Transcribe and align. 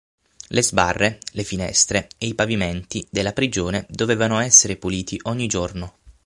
Le 0.47 0.63
sbarre, 0.63 1.19
le 1.33 1.43
finestre 1.43 2.07
e 2.17 2.25
i 2.25 2.33
pavimenti 2.33 3.05
della 3.11 3.33
prigione 3.33 3.85
dovevano 3.87 4.39
essere 4.39 4.77
puliti 4.77 5.19
ogni 5.25 5.45
giorno. 5.45 5.97